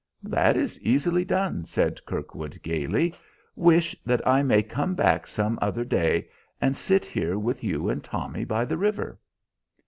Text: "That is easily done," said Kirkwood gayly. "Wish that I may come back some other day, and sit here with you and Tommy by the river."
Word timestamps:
"That 0.23 0.57
is 0.57 0.81
easily 0.81 1.23
done," 1.23 1.63
said 1.65 2.03
Kirkwood 2.07 2.57
gayly. 2.63 3.13
"Wish 3.55 3.95
that 4.03 4.27
I 4.27 4.41
may 4.41 4.63
come 4.63 4.95
back 4.95 5.27
some 5.27 5.59
other 5.61 5.83
day, 5.85 6.27
and 6.59 6.75
sit 6.75 7.05
here 7.05 7.37
with 7.37 7.63
you 7.63 7.87
and 7.87 8.03
Tommy 8.03 8.43
by 8.43 8.65
the 8.65 8.77
river." 8.77 9.19